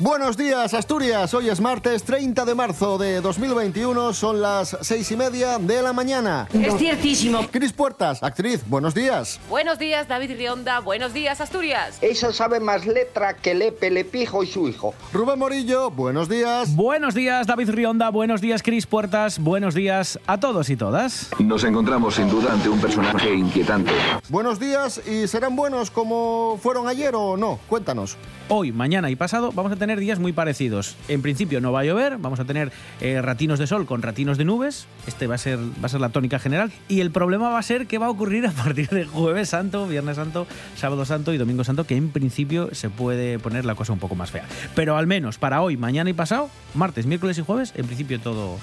[0.00, 1.34] Buenos días, Asturias.
[1.34, 4.14] Hoy es martes 30 de marzo de 2021.
[4.14, 6.48] Son las seis y media de la mañana.
[6.54, 7.46] Es ciertísimo.
[7.50, 9.38] Cris Puertas, actriz, buenos días.
[9.50, 10.80] Buenos días, David Rionda.
[10.80, 11.98] Buenos días, Asturias.
[12.00, 14.94] Esa sabe más letra que Lepe, Lepijo y su hijo.
[15.12, 16.74] Rubén Morillo, buenos días.
[16.74, 18.08] Buenos días, David Rionda.
[18.08, 19.38] Buenos días, Cris Puertas.
[19.38, 21.28] Buenos días a todos y todas.
[21.38, 23.92] Nos encontramos sin duda ante un personaje inquietante.
[24.30, 27.60] Buenos días y serán buenos como fueron ayer o no.
[27.68, 28.16] Cuéntanos.
[28.48, 30.96] Hoy, mañana y pasado vamos a tener días muy parecidos.
[31.08, 34.38] En principio no va a llover, vamos a tener eh, ratinos de sol con ratinos
[34.38, 34.86] de nubes.
[35.06, 37.62] Este va a ser va a ser la tónica general y el problema va a
[37.62, 41.38] ser qué va a ocurrir a partir de Jueves Santo, Viernes Santo, Sábado Santo y
[41.38, 44.44] Domingo Santo, que en principio se puede poner la cosa un poco más fea.
[44.74, 48.58] Pero al menos para hoy, mañana y pasado, martes, miércoles y jueves, en principio todo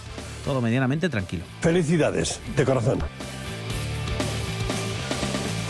[0.48, 1.44] todo medianamente tranquilo.
[1.60, 3.00] Felicidades, de corazón.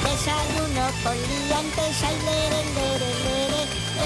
[0.04, 3.37] Desayuno con liantes, ay, lere, lere, lere.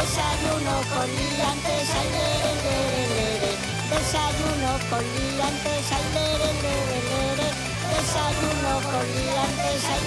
[0.02, 3.52] Desayuno con liantes, ay, lere.
[3.92, 6.52] Desayuno con liantes, ay, lere.
[7.94, 10.02] Desayuno con liantes, ay.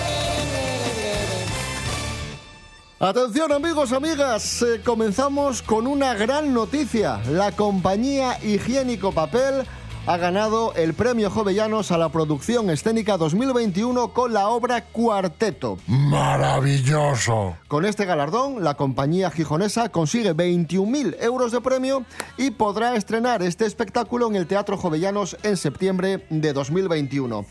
[2.99, 7.21] Atención amigos, amigas, Eh, comenzamos con una gran noticia.
[7.31, 9.65] La compañía Higiénico Papel
[10.07, 15.79] ha ganado el premio Jovellanos a la producción escénica 2021 con la obra Cuarteto.
[15.87, 17.57] Maravilloso.
[17.69, 22.05] Con este galardón, la compañía gijonesa consigue 21.000 euros de premio
[22.37, 27.47] y podrá estrenar este espectáculo en el Teatro Jovellanos en septiembre de 2021.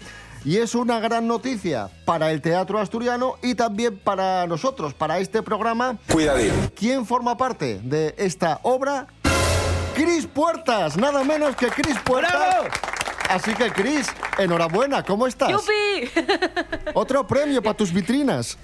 [0.46, 5.42] Y es una gran noticia para el teatro asturiano y también para nosotros, para este
[5.42, 5.98] programa.
[6.12, 6.52] Cuidadín.
[6.76, 9.08] ¿Quién forma parte de esta obra?
[9.94, 12.34] Cris Puertas, nada menos que Cris Puertas.
[12.34, 12.68] ¡Bravo!
[13.30, 15.50] Así que Cris, enhorabuena, ¿cómo estás?
[15.50, 16.10] ¡Yupi!
[16.94, 18.58] Otro premio para tus vitrinas.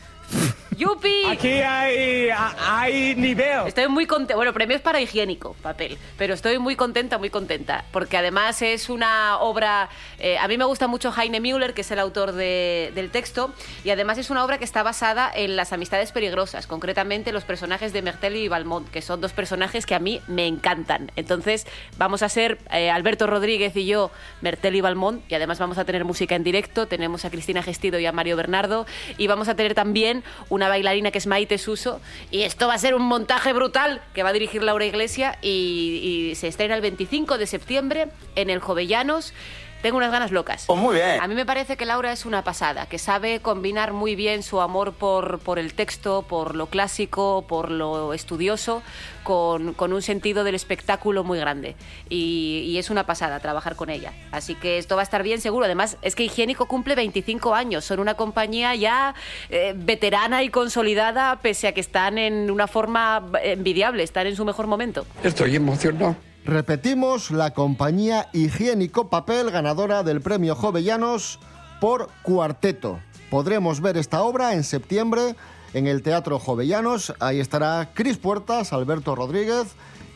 [0.78, 1.26] ¡Yupi!
[1.28, 2.30] Aquí hay,
[2.66, 3.68] hay nivel.
[3.68, 4.36] Estoy muy contenta.
[4.38, 5.98] Bueno, premios para higiénico, papel.
[6.18, 7.84] Pero estoy muy contenta, muy contenta.
[7.92, 9.90] Porque además es una obra.
[10.20, 13.54] eh, a mí me gusta mucho Heine Müller, que es el autor de- del texto.
[13.84, 16.66] Y además es una obra que está basada en las amistades peligrosas.
[16.66, 20.48] Concretamente los personajes de Mertel y Balmont, que son dos personajes que a mí me
[20.48, 21.12] encantan.
[21.18, 21.68] Entonces
[21.98, 25.30] vamos a ser eh, Alberto Rodríguez y yo, Mertel y Balmont.
[25.30, 26.88] Y además vamos a tener música en directo.
[26.88, 28.86] Tenemos a Cristina Gestido y a Mario Bernardo.
[29.18, 30.19] Y vamos a tener también
[30.50, 32.02] una bailarina que es Maite Suso.
[32.32, 36.30] Y esto va a ser un montaje brutal que va a dirigir Laura Iglesia y,
[36.32, 39.34] y se estrena el 25 de septiembre en el Jovellanos.
[39.82, 40.68] Tengo unas ganas locas.
[40.68, 41.22] muy bien.
[41.22, 44.60] A mí me parece que Laura es una pasada, que sabe combinar muy bien su
[44.60, 48.84] amor por, por el texto, por lo clásico, por lo estudioso,
[49.24, 51.76] con, con un sentido del espectáculo muy grande.
[52.10, 54.12] Y, y es una pasada trabajar con ella.
[54.32, 55.66] Así que esto va a estar bien seguro.
[55.66, 57.86] Además, es que Higiénico cumple 25 años.
[57.86, 59.16] Son una compañía ya
[59.50, 64.44] eh, veterana y consolidada, pese a que están en una forma envidiable, están en su
[64.44, 65.06] mejor momento.
[65.24, 66.29] Estoy emocionado.
[66.46, 71.40] Repetimos, la compañía Higiénico Papel, ganadora del premio Jovellanos
[71.80, 73.00] por Cuarteto.
[73.30, 75.36] Podremos ver esta obra en septiembre
[75.74, 77.14] en el Teatro Jovellanos.
[77.20, 79.68] Ahí estará Cris Puertas, Alberto Rodríguez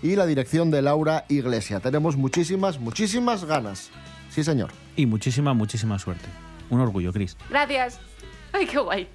[0.01, 1.79] y la dirección de Laura Iglesia.
[1.79, 3.91] Tenemos muchísimas, muchísimas ganas.
[4.29, 4.71] Sí, señor.
[4.95, 6.25] Y muchísima, muchísima suerte.
[6.69, 7.37] Un orgullo, Cris.
[7.49, 7.99] Gracias.
[8.51, 9.07] Ay, qué guay.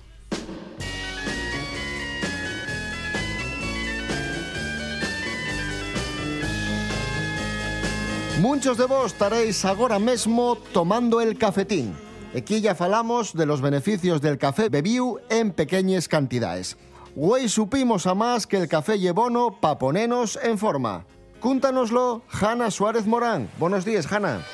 [8.41, 11.97] Muchos de vos estaréis agora mesmo tomando el cafetín.
[12.37, 16.77] Aquí ya falamos de los beneficios del café bebiu en pequeñas cantidades.
[17.16, 21.04] Hoy supimos a más que el café lle bono pa ponenos en forma.
[21.41, 23.51] Cúntanoslo, Hanna Suárez Morán.
[23.59, 24.47] Buenos días, Hanna.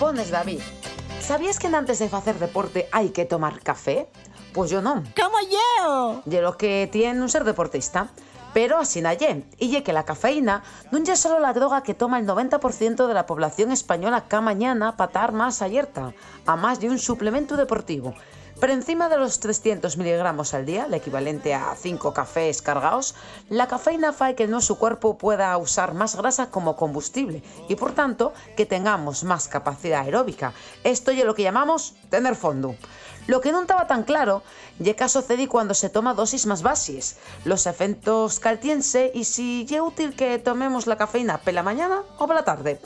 [0.00, 0.60] Pones, David.
[1.20, 4.08] ¿Sabías que antes de hacer deporte hay que tomar café?
[4.52, 5.04] Pues yo no.
[5.16, 6.22] ¡Como yo!
[6.24, 8.08] De lo que tiene un ser deportista.
[8.54, 9.44] Pero así naye.
[9.58, 13.14] Y ye que la cafeína no es solo la droga que toma el 90% de
[13.14, 16.14] la población española cada mañana para estar más alerta,
[16.46, 18.14] a más de un suplemento deportivo.
[18.60, 23.14] Pero encima de los 300 miligramos al día, el equivalente a 5 cafés cargados,
[23.48, 28.32] la cafeína hace que nuestro cuerpo pueda usar más grasa como combustible y por tanto
[28.56, 30.54] que tengamos más capacidad aeróbica.
[30.82, 32.74] Esto es lo que llamamos tener fondo.
[33.28, 34.42] Lo que no estaba tan claro
[34.80, 39.80] ye que sucede cuando se toma dosis más bases, los efectos caltiense y si es
[39.80, 42.80] útil que tomemos la cafeína por la mañana o por la tarde.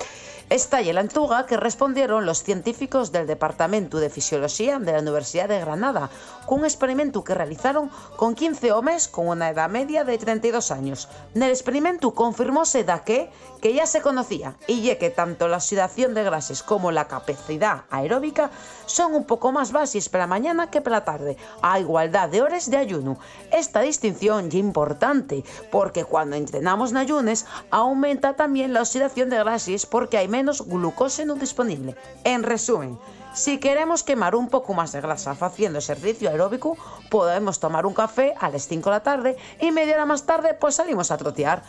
[0.53, 5.49] Esta y la entuga que respondieron los científicos del Departamento de Fisiología de la Universidad
[5.49, 6.11] de Granada,
[6.45, 11.09] con un experimento que realizaron con 15 hombres con una edad media de 32 años.
[11.35, 13.31] En el experimento confirmóse da que,
[13.63, 17.85] que ya se conocía, y ye que tanto la oxidación de grasas como la capacidad
[17.89, 18.51] aeróbica
[18.85, 22.43] son un poco más bases para la mañana que para la tarde, a igualdad de
[22.43, 23.19] horas de ayuno.
[23.51, 29.87] Esta distinción es importante porque cuando entrenamos en ayunes aumenta también la oxidación de grasas
[29.87, 31.97] porque hay menos glucógeno disponible.
[32.25, 32.99] En resumen,
[33.35, 36.77] si queremos quemar un poco más de grasa haciendo ejercicio aeróbico,
[37.11, 40.53] podemos tomar un café a las 5 de la tarde y media hora más tarde
[40.53, 41.63] pues salimos a trotear.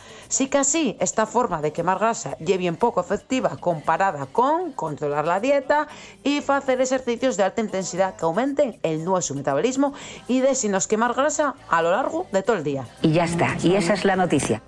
[0.54, 5.40] Que así esta forma de quemar grasa es bien poco efectiva comparada con controlar la
[5.40, 5.88] dieta
[6.22, 9.94] y hacer ejercicios de alta intensidad que aumenten el nuestro metabolismo
[10.28, 12.86] y de si nos quemar grasa a lo largo de todo el día.
[13.00, 14.62] Y ya está, y esa es la noticia.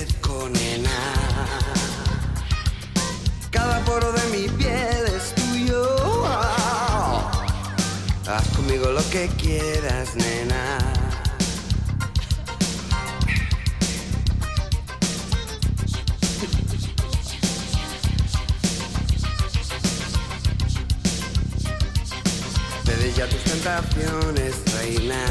[0.00, 0.90] Pertenezco, nena.
[3.50, 6.24] Cada poro de mi piel es tuyo.
[8.26, 10.78] Haz conmigo lo que quieras, nena.
[22.84, 25.24] Cede ya tus tentaciones, reina.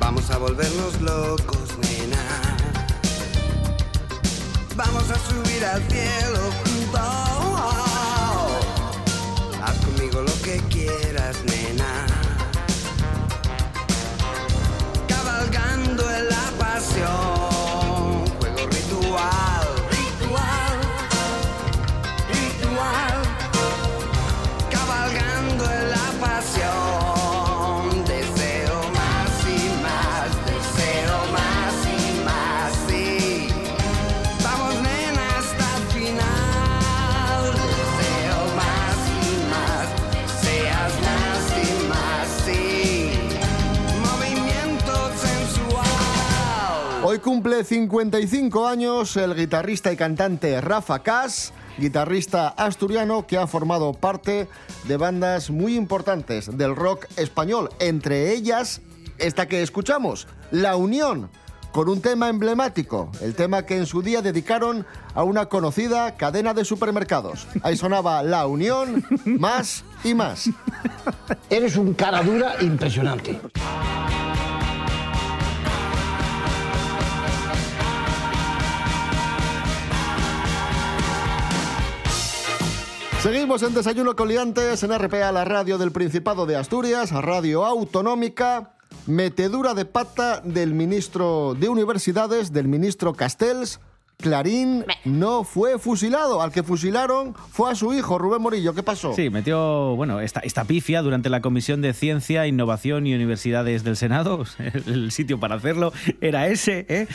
[0.00, 1.63] Vamos a volvernos locos,
[4.76, 7.00] Vamos a subir al cielo juntos.
[9.62, 12.13] Haz conmigo lo que quieras, nena.
[47.64, 53.94] Hoy cumple 55 años el guitarrista y cantante Rafa Cas, guitarrista asturiano que ha formado
[53.94, 54.48] parte
[54.86, 58.82] de bandas muy importantes del rock español, entre ellas
[59.16, 61.30] esta que escuchamos, La Unión,
[61.72, 64.84] con un tema emblemático, el tema que en su día dedicaron
[65.14, 67.46] a una conocida cadena de supermercados.
[67.62, 70.50] Ahí sonaba La Unión, más y más.
[71.48, 73.40] Eres un cara dura impresionante.
[83.24, 88.74] Seguimos en Desayuno con Liantes en RPA, la radio del Principado de Asturias, radio autonómica.
[89.06, 93.80] Metedura de pata del ministro de Universidades, del ministro Castells.
[94.16, 96.40] Clarín no fue fusilado.
[96.40, 98.74] Al que fusilaron fue a su hijo, Rubén Morillo.
[98.74, 99.12] ¿Qué pasó?
[99.14, 103.96] Sí, metió, bueno, esta, esta pifia durante la Comisión de Ciencia, Innovación y Universidades del
[103.96, 104.44] Senado.
[104.86, 107.06] El sitio para hacerlo era ese, ¿eh?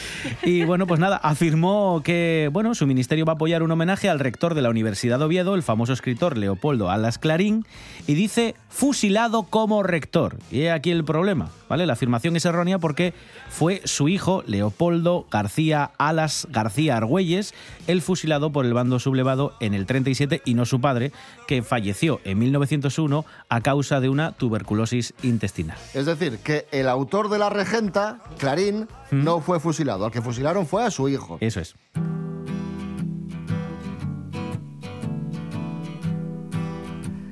[0.44, 4.20] Y bueno, pues nada, afirmó que, bueno, su ministerio va a apoyar un homenaje al
[4.20, 7.66] rector de la Universidad de Oviedo, el famoso escritor Leopoldo Alas Clarín,
[8.08, 10.38] y dice fusilado como rector.
[10.52, 11.86] Y he aquí el problema, ¿vale?
[11.86, 13.14] La afirmación es errónea porque
[13.50, 17.54] fue su hijo, Leopoldo García Alas García Argüelles,
[17.88, 21.12] el fusilado por el bando sublevado en el 37 y no su padre,
[21.48, 25.78] que falleció en 1901 a causa de una tuberculosis intestinal.
[25.94, 30.06] Es decir, que el autor de la regenta, Clarín, no fue fusilado.
[30.06, 31.38] Al que fusilaron fue a su hijo.
[31.42, 31.76] Eso es.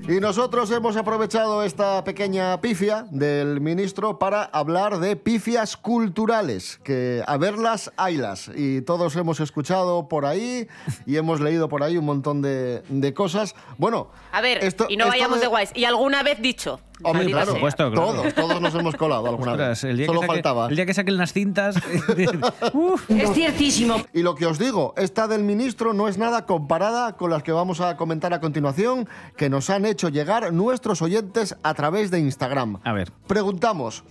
[0.08, 7.22] Y nosotros hemos aprovechado esta pequeña pifia del ministro para hablar de pifias culturales, que
[7.28, 8.50] a verlas, haylas.
[8.56, 10.70] Y todos hemos escuchado por ahí
[11.06, 13.54] y hemos leído por ahí un montón de, de cosas.
[13.78, 15.72] Bueno, A ver, Esto- y no vayamos de- de guays.
[15.76, 16.80] Y alguna vez dicho.
[17.04, 17.56] Hombre, Maldita claro, sea.
[17.60, 18.08] supuesto, claro.
[18.08, 19.84] todos, todos nos hemos colado alguna Ostras, vez.
[19.92, 20.68] el día Solo que saque- faltaba.
[20.70, 21.76] El día que saquen las cintas.
[23.10, 23.96] Es ciertísimo.
[24.14, 27.52] Y lo que os digo, esta del ministro no es nada comparada con las que
[27.52, 32.20] vamos a comentar a continuación, que nos han hecho llegar nuestros oyentes a través de
[32.20, 32.80] Instagram.
[32.84, 33.12] A ver.
[33.28, 34.04] Preguntamos,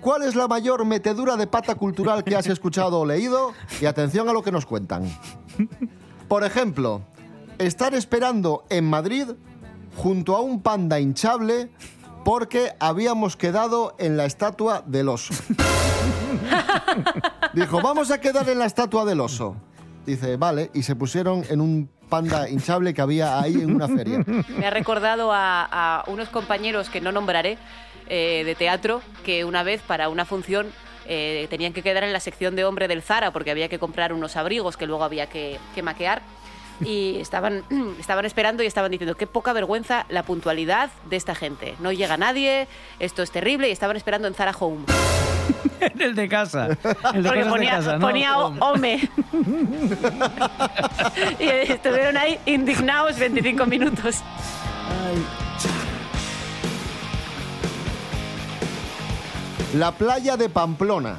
[0.00, 3.52] ¿cuál es la mayor metedura de pata cultural que has escuchado o leído?
[3.80, 5.04] Y atención a lo que nos cuentan.
[6.28, 7.02] Por ejemplo,
[7.58, 9.28] estar esperando en Madrid
[9.96, 11.70] junto a un panda hinchable
[12.24, 15.34] porque habíamos quedado en la estatua del oso.
[17.52, 19.56] Dijo, vamos a quedar en la estatua del oso.
[20.06, 24.24] Dice, vale, y se pusieron en un panda hinchable que había ahí en una feria.
[24.48, 27.58] Me ha recordado a, a unos compañeros que no nombraré
[28.06, 30.66] eh, de teatro que una vez para una función
[31.06, 34.12] eh, tenían que quedar en la sección de hombre del Zara porque había que comprar
[34.12, 36.22] unos abrigos que luego había que, que maquear.
[36.80, 37.62] Y estaban,
[38.00, 41.74] estaban esperando y estaban diciendo qué poca vergüenza la puntualidad de esta gente.
[41.80, 42.66] No llega nadie,
[42.98, 44.84] esto es terrible y estaban esperando en Zara Home.
[45.80, 46.68] En el de casa.
[47.12, 48.06] El de Porque de ponía, casa, ¿no?
[48.06, 48.96] ponía o- Ome.
[51.38, 54.22] y estuvieron ahí indignados 25 minutos.
[59.74, 61.18] La playa de Pamplona.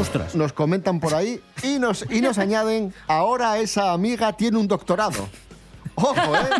[0.00, 0.34] Ostras.
[0.34, 5.28] Nos comentan por ahí y nos, y nos añaden, ahora esa amiga tiene un doctorado.
[5.94, 6.50] Ojo, ¿eh?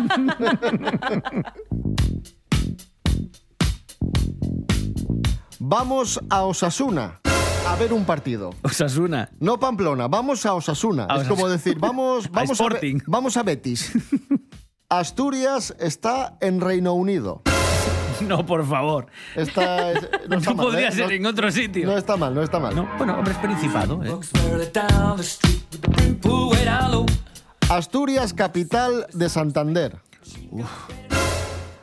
[5.59, 7.19] Vamos a Osasuna
[7.67, 8.51] a ver un partido.
[8.61, 9.29] Osasuna.
[9.39, 11.07] No Pamplona, vamos a Osasuna.
[11.09, 12.65] A es como decir, vamos, vamos, a,
[13.07, 13.91] vamos a Betis.
[14.89, 17.41] Asturias está en Reino Unido.
[18.27, 19.07] No, por favor.
[19.35, 19.63] Es- no,
[20.37, 20.91] está No mal, podría ¿eh?
[20.91, 21.85] ser No- en otro sitio.
[21.87, 22.75] No está mal, no está mal.
[22.75, 24.11] No, bueno, hombre, es principado, ¿eh?
[27.69, 29.97] Asturias, capital de Santander.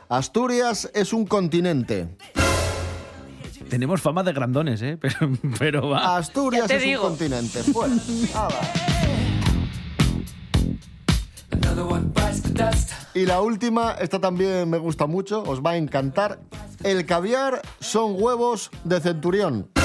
[0.09, 2.07] Asturias es un continente.
[3.69, 4.97] Tenemos fama de grandones, ¿eh?
[5.01, 5.17] Pero,
[5.57, 6.17] pero va.
[6.17, 7.03] Asturias es digo.
[7.03, 7.63] un continente.
[7.63, 7.93] Fuera.
[8.35, 8.59] Hala.
[13.13, 16.39] Y la última, esta también me gusta mucho, os va a encantar.
[16.83, 19.69] El caviar son huevos de centurión.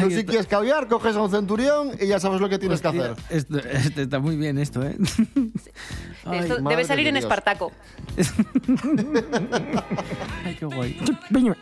[0.00, 2.88] Tú si quieres caviar, coges a un centurión y ya sabes lo que tienes que
[2.88, 3.14] hacer.
[3.28, 4.96] Esto, esto está muy bien esto, ¿eh?
[6.24, 7.16] Ay, Esto debe salir de en.
[7.16, 7.72] Espartaco.
[10.44, 10.98] ay, qué guay.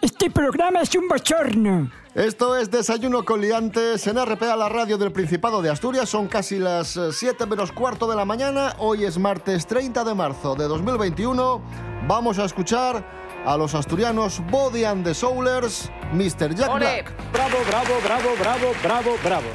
[0.00, 1.90] Este programa es un bochorno.
[2.14, 6.11] Esto es Desayuno con Liantes en RPA, la radio del Principado de Asturias.
[6.11, 8.75] Son casi las 7 menos cuarto de la mañana.
[8.81, 11.62] Hoy es martes 30 de marzo de 2021.
[12.07, 13.02] Vamos a escuchar
[13.47, 16.54] a los asturianos Body and the Soulers, Mr.
[16.54, 16.85] Jack ¡Ole!
[16.85, 17.33] Black.
[17.33, 19.49] Bravo, bravo, bravo, bravo, bravo, bravo.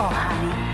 [0.00, 0.73] Oh,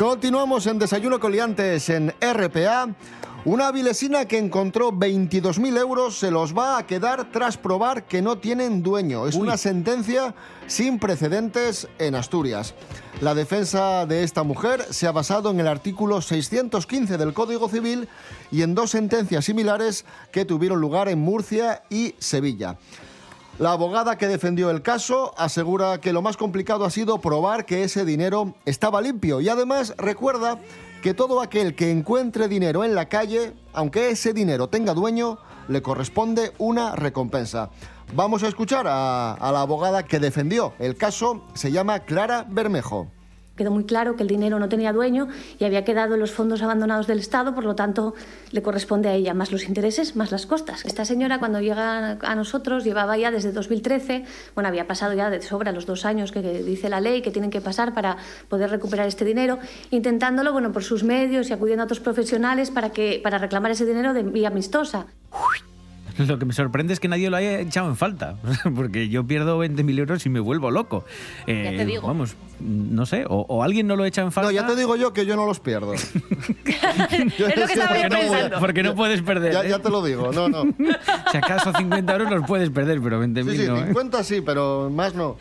[0.00, 2.88] Continuamos en Desayuno Coliantes en RPA.
[3.44, 8.38] Una vilesina que encontró 22.000 euros se los va a quedar tras probar que no
[8.38, 9.26] tienen dueño.
[9.26, 10.34] Es una sentencia
[10.66, 12.74] sin precedentes en Asturias.
[13.20, 18.08] La defensa de esta mujer se ha basado en el artículo 615 del Código Civil
[18.50, 22.78] y en dos sentencias similares que tuvieron lugar en Murcia y Sevilla.
[23.60, 27.84] La abogada que defendió el caso asegura que lo más complicado ha sido probar que
[27.84, 30.58] ese dinero estaba limpio y además recuerda
[31.02, 35.36] que todo aquel que encuentre dinero en la calle, aunque ese dinero tenga dueño,
[35.68, 37.68] le corresponde una recompensa.
[38.14, 43.08] Vamos a escuchar a, la abogada que defendió el caso, se llama Clara Bermejo.
[43.60, 46.62] Quedó muy claro que el dinero no tenía dueño y había quedado en los fondos
[46.62, 48.14] abandonados del Estado, por lo tanto
[48.52, 50.82] le corresponde a ella más los intereses, más las costas.
[50.86, 54.24] Esta señora cuando llega a nosotros llevaba ya desde 2013,
[54.54, 57.50] bueno, había pasado ya de sobra los dos años que dice la ley que tienen
[57.50, 58.16] que pasar para
[58.48, 59.58] poder recuperar este dinero,
[59.90, 63.84] intentándolo, bueno, por sus medios y acudiendo a otros profesionales para, que, para reclamar ese
[63.84, 65.04] dinero de vía amistosa.
[66.26, 68.36] Lo que me sorprende es que nadie lo haya echado en falta,
[68.74, 71.04] porque yo pierdo 20.000 euros y me vuelvo loco.
[71.46, 72.06] Eh, Ya te digo.
[72.06, 74.50] Vamos, no sé, o, o alguien no lo echa en falta.
[74.50, 75.92] No, ya te digo yo que yo no los pierdo.
[75.94, 78.60] Es lo que estaba yo porque, no, pensando.
[78.60, 79.52] porque no puedes perder.
[79.52, 79.70] Ya, ¿eh?
[79.70, 80.64] ya te lo digo, no, no.
[81.30, 83.76] Si acaso 50 euros los puedes perder, pero 20.000 Sí, sí, no.
[83.78, 83.86] ¿eh?
[83.86, 85.36] 50 sí, pero más no.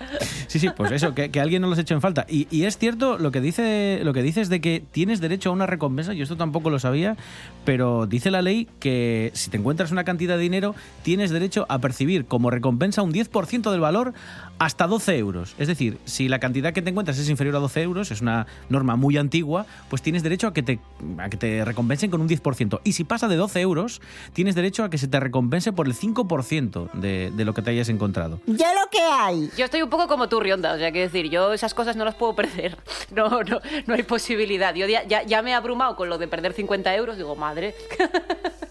[0.47, 2.25] Sí, sí, pues eso, que, que alguien no los eche en falta.
[2.29, 5.53] Y, y es cierto lo que dice lo que dices de que tienes derecho a
[5.53, 7.17] una recompensa, yo esto tampoco lo sabía,
[7.65, 10.68] pero dice la ley que si te encuentras una cantidad de dinero,
[11.03, 14.13] tienes derecho a percibir como recompensa un 10% del valor
[14.59, 15.55] hasta 12 euros.
[15.57, 18.45] Es decir, si la cantidad que te encuentras es inferior a 12 euros, es una
[18.69, 20.79] norma muy antigua, pues tienes derecho a que te,
[21.17, 22.81] a que te recompensen con un 10%.
[22.83, 24.01] Y si pasa de 12 euros,
[24.33, 27.71] tienes derecho a que se te recompense por el 5% de, de lo que te
[27.71, 28.41] hayas encontrado.
[28.47, 29.49] Ya lo que hay.
[29.57, 32.03] Yo estoy un poco como tú, Rionda, o sea, que decir, yo esas cosas no
[32.05, 32.77] las puedo perder.
[33.15, 34.75] No, no, no hay posibilidad.
[34.75, 37.73] Yo ya, ya- ya me he abrumado con lo de perder 50 euros, digo, madre.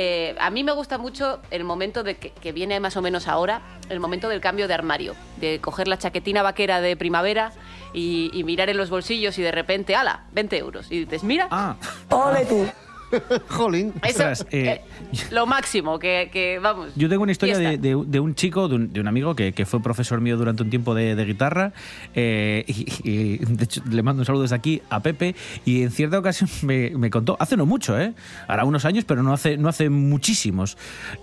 [0.00, 3.26] Eh, a mí me gusta mucho el momento de que, que viene más o menos
[3.26, 7.50] ahora, el momento del cambio de armario, de coger la chaquetina vaquera de primavera
[7.92, 10.86] y, y mirar en los bolsillos y de repente, ala, 20 euros.
[10.92, 11.74] Y dices, mira, Ah,
[12.10, 12.64] Ole tú.
[13.48, 13.92] Jolín.
[14.02, 16.90] eso, ostras, eh, eh, lo máximo, que, que, vamos.
[16.96, 19.52] Yo tengo una historia de, de- de un chico, de un, de un amigo que,
[19.52, 21.72] que fue profesor mío durante un tiempo de, de guitarra.
[22.14, 25.34] eh, y, y, de hecho, le mando un saludo desde aquí a Pepe.
[25.64, 28.14] Y en cierta ocasión me, me contó, hace no mucho, ¿eh?
[28.46, 30.76] Hará unos años, pero no hace, no hace muchísimos,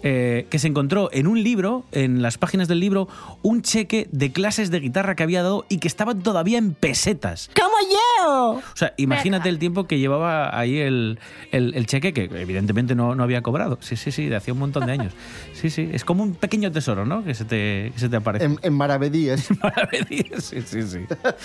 [0.03, 3.07] eh, que se encontró en un libro, en las páginas del libro,
[3.41, 7.49] un cheque de clases de guitarra que había dado y que estaban todavía en pesetas.
[7.55, 8.51] ¡Como yo!
[8.57, 11.19] O sea, imagínate el tiempo que llevaba ahí el,
[11.51, 13.77] el- el cheque, que evidentemente no, no había cobrado.
[13.81, 15.13] Sí, sí, sí, de hacía un montón de años.
[15.53, 17.23] Sí, sí, es como un pequeño tesoro, ¿no?
[17.23, 18.45] Que se te, que se te aparece.
[18.45, 19.49] En, en Maravedíes.
[19.63, 20.99] Maravillas, sí, sí, sí.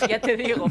[0.08, 0.70] Ya te digo.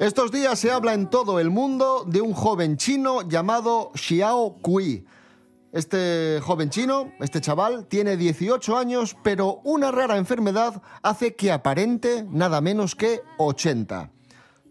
[0.00, 5.04] Estos días se habla en todo el mundo de un joven chino llamado Xiao Kui.
[5.72, 12.26] Este joven chino, este chaval, tiene 18 años, pero una rara enfermedad hace que aparente
[12.28, 14.10] nada menos que 80.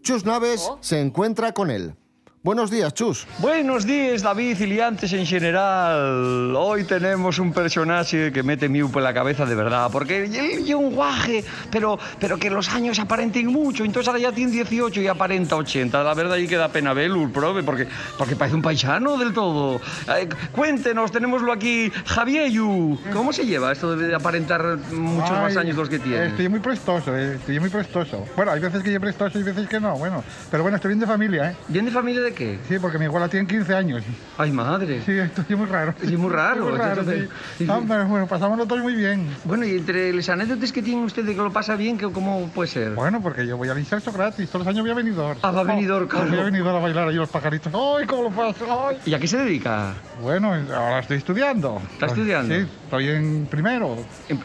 [0.02, 1.94] Chus Naves se encuentra con él.
[2.42, 3.26] Buenos días, Chus.
[3.40, 6.56] Buenos días, David y liantes en general.
[6.56, 10.80] Hoy tenemos un personaje que mete miu por la cabeza de verdad, porque él lleva
[10.80, 13.84] un guaje, pero, pero que los años aparenten mucho.
[13.84, 16.02] Entonces ahora ya tiene 18 y aparenta 80.
[16.02, 19.78] La verdad, y que da pena verlo, prove, porque, porque parece un paisano del todo.
[20.08, 22.98] Eh, cuéntenos, tenemoslo aquí, Javieru.
[23.12, 26.28] ¿Cómo se lleva esto de aparentar muchos más Ay, años los que tiene?
[26.28, 28.24] Estoy muy prestoso, eh, estoy muy prestoso.
[28.34, 30.24] Bueno, hay veces que yo prestoso y veces que no, bueno.
[30.50, 31.56] Pero bueno, estoy bien de familia, ¿eh?
[31.68, 32.58] ¿Bien de familia de de qué?
[32.68, 34.02] Sí, porque mi abuela tiene 15 años.
[34.38, 35.02] Ay, madre.
[35.04, 35.94] Sí, esto es muy raro.
[36.02, 36.68] Es muy raro.
[36.68, 37.28] Muy raro, sí.
[37.58, 39.26] Pero bueno, pasamos nosotros muy bien.
[39.44, 42.68] Bueno, y entre las anécdotas que tienen ustedes que lo pasa bien, ¿qué- ¿cómo puede
[42.68, 42.94] ser?
[42.94, 44.48] Bueno, porque yo voy al inserto gratis.
[44.48, 45.36] Todos los años voy a venidor.
[45.42, 46.28] Ah, va a Benidorm, claro.
[46.28, 47.72] Voy a a bailar ahí los pajaritos.
[47.74, 48.88] ¡Ay, cómo lo paso!
[48.88, 48.96] ¡Ay!
[49.06, 49.94] ¿Y a qué se dedica?
[50.22, 51.80] Bueno, ahora estoy estudiando.
[51.92, 52.54] ¿Está estudiando?
[52.54, 53.96] Sí, estoy en primero.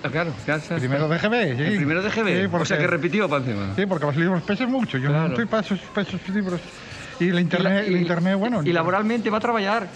[0.04, 0.76] ah, claro, ya está.
[0.78, 1.64] Primero de GB, sí.
[1.64, 2.50] En primero de GB.
[2.50, 3.74] Sí, O sea que repitió para encima.
[3.76, 4.98] Sí, porque los libros pesan mucho.
[4.98, 5.24] Yo Claro.
[5.24, 6.60] no estoy para esos, para esos libros.
[7.20, 8.62] Y la internet, Y la- la internet bueno.
[8.64, 9.88] Y laboralmente va a trabajar.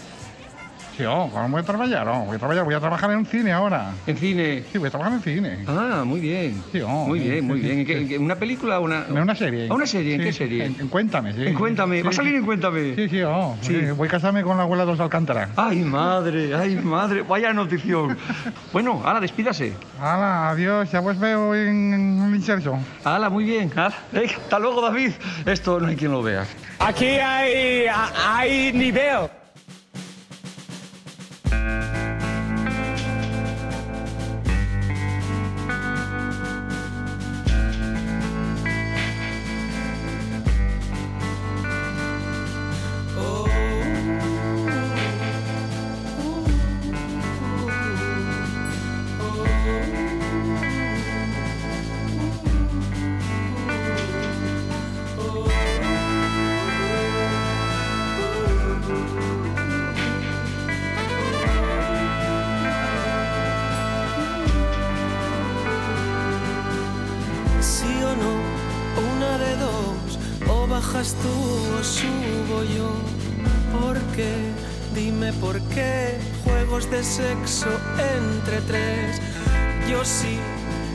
[0.99, 2.09] Sí, oh, ¿cómo voy a trabajar?
[2.09, 3.91] Oh, voy a trabajar, voy a trabajar en un cine ahora.
[4.05, 4.65] ¿En cine?
[4.69, 5.59] Sí, voy a trabajar en cine.
[5.65, 6.61] Ah, muy bien.
[6.73, 7.79] Sí, oh, Muy bien, muy sí, bien.
[7.79, 7.99] ¿En qué- sí.
[8.01, 9.05] en qué- ¿Una película o una...?
[9.07, 9.69] En una serie.
[9.69, 10.15] ¿A una serie?
[10.15, 10.65] ¿En Sí, qué serie?
[10.65, 11.45] En, en Cuéntame, sí.
[11.47, 12.03] En Cuéntame.
[12.03, 12.95] ¿Va a salir en Cuéntame?
[12.95, 13.55] Sí, sí, oh.
[13.95, 15.51] Voy a casarme con la abuela de los Alcántara.
[15.55, 17.21] Ay, madre, ay, madre.
[17.21, 18.17] Vaya notición.
[18.73, 19.71] Bueno, ahora despídase.
[20.01, 22.77] Hala, adiós, ya pues veo en, en el inserso.
[23.05, 23.71] Hala, muy bien.
[23.73, 23.93] Hala.
[24.11, 25.11] Eh, hasta luego, David.
[25.45, 26.43] Esto no hay quien lo vea.
[26.79, 27.85] Aquí hay,
[28.27, 29.29] hay nivel.
[70.79, 71.35] Bajas tú
[71.77, 72.89] o subo yo.
[73.79, 74.33] ¿Por qué?
[74.95, 76.17] Dime por qué.
[76.45, 77.69] Juegos de sexo
[78.17, 79.21] entre tres.
[79.89, 80.39] Yo sí,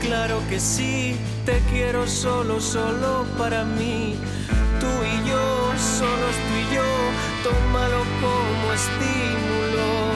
[0.01, 1.15] claro que sí.
[1.45, 4.15] Te quiero solo, solo para mí.
[4.81, 5.45] Tú y yo,
[5.99, 6.89] solos tú y yo.
[7.43, 10.14] Tómalo como estímulo.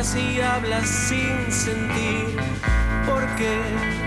[0.00, 2.34] Hablas y hablas sin sentir.
[3.06, 3.60] ¿Por qué?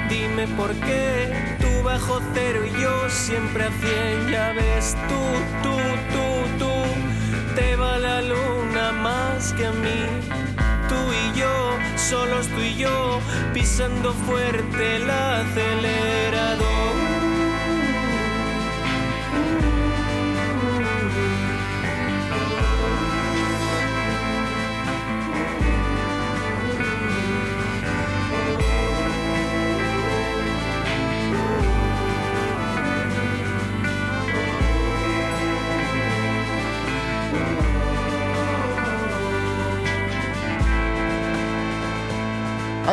[0.09, 1.57] Dime por qué.
[1.59, 4.31] Tú bajo cero y yo siempre a cien.
[4.31, 5.23] Ya ves, tú,
[5.61, 5.77] tú,
[6.13, 7.55] tú, tú.
[7.55, 10.05] Te va la luna más que a mí.
[10.89, 13.19] Tú y yo, solos tú y yo,
[13.53, 17.02] pisando fuerte el acelerador.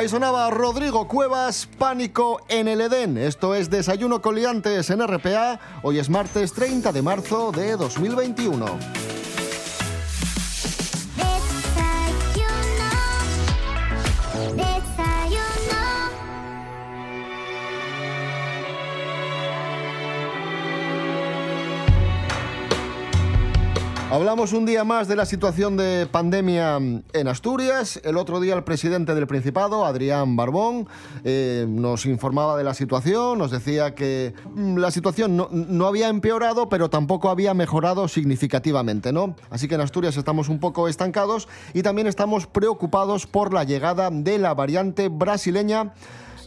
[0.01, 3.19] Ahí sonaba Rodrigo Cuevas, Pánico en el Edén.
[3.19, 5.61] Esto es Desayuno Coliantes en RPA.
[5.83, 9.00] Hoy es martes 30 de marzo de 2021.
[24.21, 27.99] Hablamos un día más de la situación de pandemia en Asturias.
[28.05, 30.87] El otro día el presidente del Principado, Adrián Barbón,
[31.25, 36.09] eh, nos informaba de la situación, nos decía que mm, la situación no, no había
[36.09, 39.37] empeorado, pero tampoco había mejorado significativamente, ¿no?
[39.49, 44.11] Así que en Asturias estamos un poco estancados y también estamos preocupados por la llegada
[44.13, 45.95] de la variante brasileña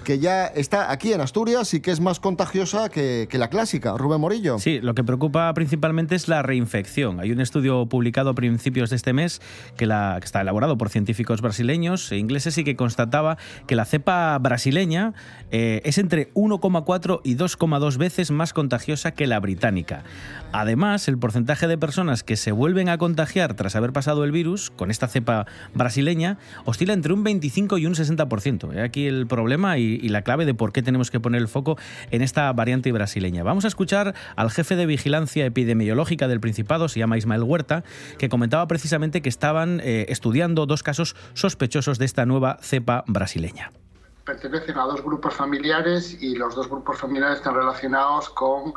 [0.03, 3.97] que ya está aquí en Asturias y que es más contagiosa que, la clásica.
[3.97, 4.59] Rubén Morillo.
[4.59, 7.19] Sí, lo que preocupa principalmente es la reinfección.
[7.19, 9.41] Hay un estudio publicado a principios de este mes
[9.77, 13.37] que, está elaborado por científicos brasileños e ingleses y que constataba
[13.67, 15.13] que la cepa brasileña
[15.51, 20.03] eh, es entre 1,4 y 2,2 veces más contagiosa que la británica.
[20.51, 24.71] Además, el porcentaje de personas que se vuelven a contagiar tras haber pasado el virus
[24.71, 28.73] con esta cepa brasileña oscila entre un 25 y un 60%.
[28.73, 31.47] He aquí el problema y, y la clave de por qué tenemos que poner el
[31.47, 31.77] foco
[32.11, 33.43] en esta variante brasileña.
[33.43, 37.83] Vamos a escuchar al jefe de vigilancia epidemiológica del Principado, se llama Ismael Huerta,
[38.17, 43.71] que comentaba precisamente que estaban eh, estudiando dos casos sospechosos de esta nueva cepa brasileña.
[44.25, 48.73] pertenecen a dos grupos familiares y los dos grupos familiares están relacionados con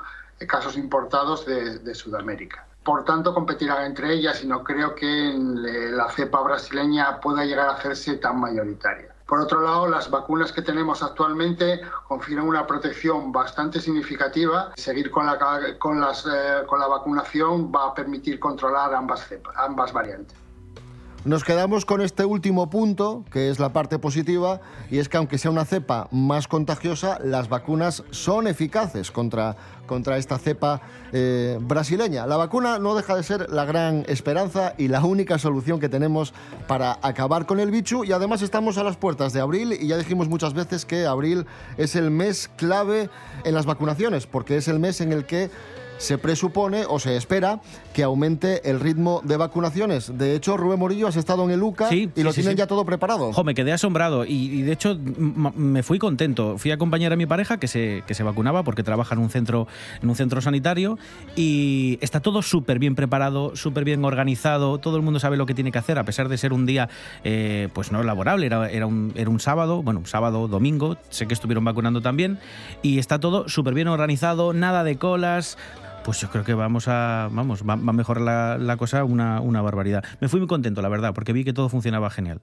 [0.48, 2.66] casos importados de, de Sudamérica.
[2.84, 7.68] por tanto competirán entre ellas y no creo que eh, la cepa brasileña pueda llegar
[7.68, 9.15] a hacerse tan mayoritaria.
[9.26, 14.72] Por otro lado, las vacunas que tenemos actualmente confieren una protección bastante significativa.
[14.76, 15.36] Seguir con la,
[15.78, 20.45] con las, eh, con la vacunación va a permitir controlar ambas, ambas variantes.
[21.26, 24.60] Nos quedamos con este último punto, que es la parte positiva,
[24.92, 29.56] y es que aunque sea una cepa más contagiosa, las vacunas son eficaces contra,
[29.88, 32.28] contra esta cepa eh, brasileña.
[32.28, 36.32] La vacuna no deja de ser la gran esperanza y la única solución que tenemos
[36.68, 39.98] para acabar con el bicho, y además estamos a las puertas de abril, y ya
[39.98, 41.44] dijimos muchas veces que abril
[41.76, 43.10] es el mes clave
[43.42, 45.50] en las vacunaciones, porque es el mes en el que
[45.98, 47.60] se presupone o se espera
[47.92, 50.16] que aumente el ritmo de vacunaciones.
[50.18, 52.58] De hecho, Rubén Morillo, has estado en el UCA Sí, y lo sí, tienen sí.
[52.58, 53.32] ya todo preparado.
[53.32, 56.58] Jo, me quedé asombrado y, y, de hecho me fui contento.
[56.58, 59.30] Fui a acompañar a mi pareja que se, que se vacunaba porque trabaja en un
[59.30, 59.66] centro,
[60.02, 60.98] en un centro sanitario
[61.34, 65.54] y está todo súper bien preparado, súper bien organizado, todo el mundo sabe lo que
[65.54, 66.88] tiene que hacer a pesar de ser un día
[67.24, 71.26] eh, pues no laborable, era, era, un, era un sábado, bueno, un sábado, domingo, sé
[71.26, 72.38] que estuvieron vacunando también
[72.82, 75.56] y está todo súper bien organizado, nada de colas,
[76.06, 79.60] pues yo creo que vamos a vamos va, a mejorar la, la cosa una, una
[79.60, 80.04] barbaridad.
[80.20, 82.42] Me fui muy contento, la verdad, porque vi que todo funcionaba genial.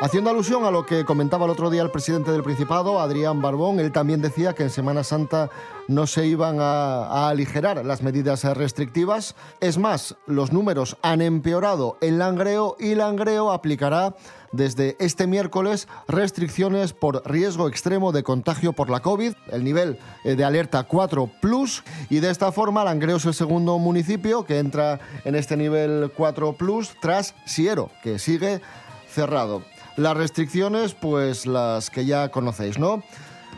[0.00, 3.80] Haciendo alusión a lo que comentaba el otro día el presidente del Principado, Adrián Barbón,
[3.80, 5.50] él también decía que en Semana Santa
[5.88, 9.34] no se iban a, aligerar las medidas restrictivas.
[9.58, 14.14] Es más, los números han empeorado en Langreo y Langreo aplicará
[14.52, 20.36] desde este miércoles restricciones por riesgo extremo de contagio por la COVID, el nivel eh,
[20.36, 25.00] de alerta 4 plus, y de esta forma Langreo es el segundo municipio que entra
[25.24, 28.60] en este nivel 4 plus tras Siero, que sigue
[29.10, 29.64] cerrado.
[29.98, 33.02] Las restricciones, pues las que ya conocéis, ¿no?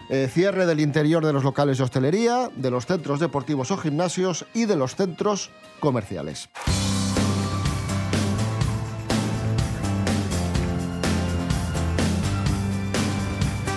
[0.08, 4.46] Eh, cierre del interior de los locales de hostelería, de los centros deportivos o gimnasios
[4.54, 5.50] y de los centros
[5.80, 6.48] comerciales.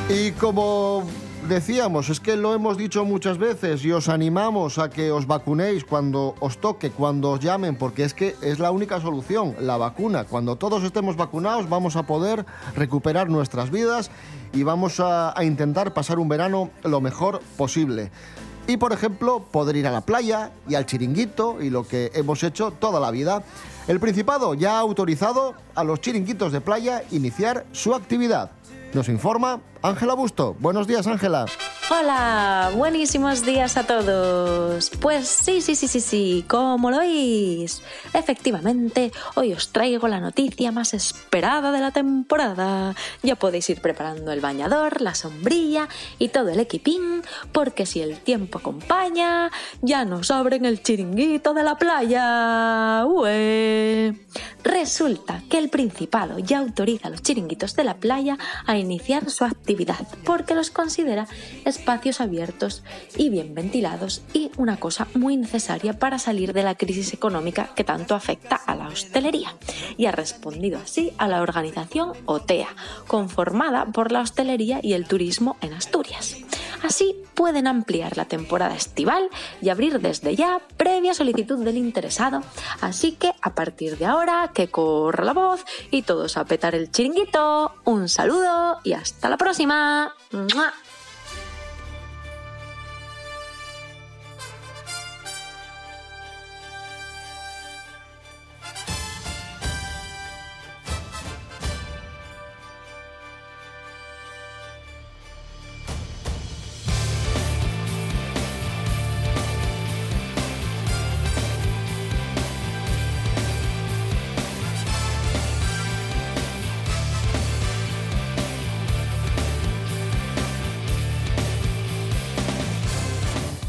[0.08, 1.06] Y como
[1.47, 5.84] decíamos, es que lo hemos dicho muchas veces y os animamos a que os vacunéis
[5.84, 10.23] cuando os toque, cuando os llamen, porque es que es la única solución, la vacuna.
[10.23, 14.12] Cuando todos estemos vacunados vamos a poder recuperar nuestras vidas
[14.53, 18.12] y vamos a, a intentar pasar un verano lo mejor posible.
[18.65, 22.43] Y por ejemplo, poder ir a la playa y al chiringuito y lo que hemos
[22.43, 23.43] hecho toda la vida.
[23.88, 28.51] El Principado ya ha autorizado a los chiringuitos de playa iniciar su actividad.
[28.93, 30.56] Nos informa Ángela Busto.
[30.62, 31.46] Buenos días, Ángela.
[31.89, 34.89] Hola, buenísimos días a todos.
[35.02, 37.84] Pues sí, sí, sí, sí, sí, como lo oís.
[38.13, 42.96] Efectivamente, hoy os traigo la noticia más esperada de la temporada.
[43.24, 48.19] Ya podéis ir preparando el bañador, la sombrilla y todo el equipín, porque si el
[48.19, 53.06] tiempo acompaña, ya nos abren el chiringuito de la playa.
[54.63, 59.43] Resulta que el Principado ya autoriza a los chiringuitos de la playa a iniciar su
[59.43, 59.72] actividad
[60.23, 61.27] porque los considera
[61.65, 62.83] espacios abiertos
[63.17, 67.83] y bien ventilados y una cosa muy necesaria para salir de la crisis económica que
[67.83, 69.55] tanto afecta a la hostelería.
[69.97, 72.69] Y ha respondido así a la organización OTEA,
[73.07, 76.38] conformada por la hostelería y el turismo en Asturias.
[76.84, 79.30] Así pueden ampliar la temporada estival
[79.62, 82.41] y abrir desde ya previa solicitud del interesado.
[82.82, 86.91] Así que a partir de ahora que corra la voz y todos a petar el
[86.91, 87.74] chiringuito.
[87.86, 90.13] Un saludo y hasta la próxima.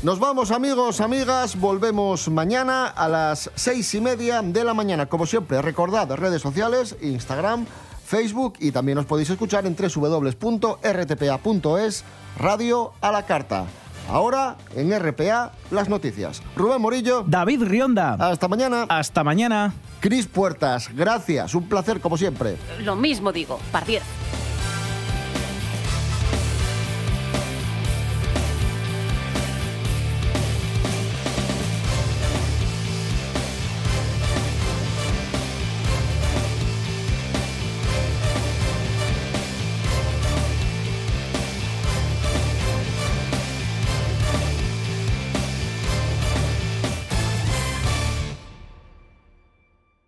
[0.05, 5.07] Nos vamos amigos, amigas, volvemos mañana a las seis y media de la mañana.
[5.07, 7.65] Como siempre, recordad redes sociales, Instagram,
[8.05, 10.45] Facebook y también os podéis escuchar en www.rtpa.es,
[12.39, 13.65] radio a la carta.
[14.11, 16.43] Ahora, en RPA, las noticias.
[16.55, 17.25] Rubén Morillo.
[17.27, 18.13] David Rionda.
[18.21, 18.85] Hasta mañana.
[18.91, 19.73] Hasta mañana.
[20.01, 21.55] Cris Puertas, gracias.
[21.55, 22.59] Un placer como siempre.
[22.81, 24.03] Lo mismo digo, par diez.